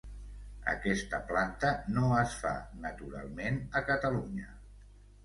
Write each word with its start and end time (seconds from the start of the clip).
Aquesta 0.71 1.19
planta 1.31 1.69
no 1.97 2.07
es 2.21 2.33
fa 2.45 2.53
naturalment 2.87 3.61
a 3.81 3.83
Catalunya. 3.91 4.49